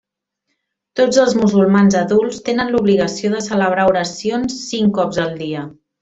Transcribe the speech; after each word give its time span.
Tots 0.99 1.17
els 1.23 1.33
musulmans 1.41 1.97
adults 1.99 2.39
tenen 2.49 2.71
l'obligació 2.75 3.31
de 3.37 3.41
celebrar 3.51 3.85
oracions 3.93 4.57
cinc 4.71 4.95
cops 5.01 5.21
al 5.27 5.37
dia. 5.43 5.67